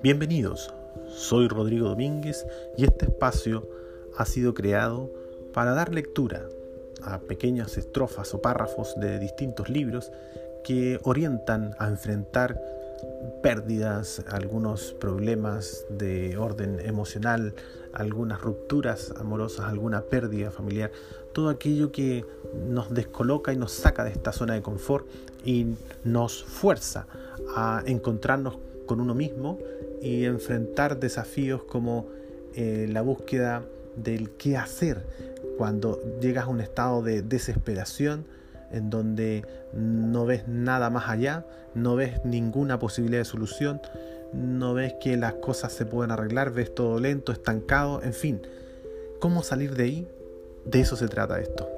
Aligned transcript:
Bienvenidos, 0.00 0.72
soy 1.08 1.48
Rodrigo 1.48 1.88
Domínguez 1.88 2.46
y 2.76 2.84
este 2.84 3.06
espacio 3.06 3.68
ha 4.16 4.24
sido 4.26 4.54
creado 4.54 5.10
para 5.52 5.72
dar 5.72 5.92
lectura 5.92 6.48
a 7.02 7.18
pequeñas 7.18 7.76
estrofas 7.78 8.32
o 8.32 8.40
párrafos 8.40 8.94
de 9.00 9.18
distintos 9.18 9.68
libros 9.68 10.12
que 10.62 11.00
orientan 11.02 11.74
a 11.80 11.88
enfrentar 11.88 12.60
pérdidas, 13.42 14.22
algunos 14.28 14.92
problemas 14.92 15.84
de 15.90 16.36
orden 16.36 16.78
emocional, 16.78 17.54
algunas 17.92 18.40
rupturas 18.40 19.12
amorosas, 19.18 19.66
alguna 19.66 20.02
pérdida 20.02 20.52
familiar, 20.52 20.92
todo 21.32 21.48
aquello 21.48 21.90
que 21.90 22.24
nos 22.68 22.94
descoloca 22.94 23.52
y 23.52 23.56
nos 23.56 23.72
saca 23.72 24.04
de 24.04 24.10
esta 24.10 24.30
zona 24.30 24.54
de 24.54 24.62
confort 24.62 25.08
y 25.44 25.74
nos 26.04 26.44
fuerza 26.44 27.08
a 27.56 27.82
encontrarnos 27.84 28.58
con 28.88 29.00
uno 29.00 29.14
mismo 29.14 29.58
y 30.02 30.24
enfrentar 30.24 30.98
desafíos 30.98 31.62
como 31.62 32.06
eh, 32.54 32.88
la 32.90 33.02
búsqueda 33.02 33.62
del 33.94 34.30
qué 34.30 34.56
hacer 34.56 35.06
cuando 35.56 36.00
llegas 36.20 36.46
a 36.46 36.48
un 36.48 36.60
estado 36.60 37.02
de 37.02 37.22
desesperación 37.22 38.24
en 38.72 38.90
donde 38.90 39.44
no 39.72 40.26
ves 40.26 40.48
nada 40.48 40.90
más 40.90 41.08
allá, 41.08 41.46
no 41.74 41.94
ves 41.96 42.24
ninguna 42.24 42.78
posibilidad 42.78 43.20
de 43.20 43.24
solución, 43.24 43.80
no 44.32 44.74
ves 44.74 44.94
que 45.00 45.16
las 45.16 45.34
cosas 45.34 45.72
se 45.72 45.86
pueden 45.86 46.10
arreglar, 46.10 46.52
ves 46.52 46.74
todo 46.74 46.98
lento, 46.98 47.32
estancado, 47.32 48.02
en 48.02 48.12
fin. 48.12 48.42
¿Cómo 49.20 49.42
salir 49.42 49.74
de 49.74 49.84
ahí? 49.84 50.08
De 50.64 50.80
eso 50.80 50.96
se 50.96 51.08
trata 51.08 51.40
esto. 51.40 51.77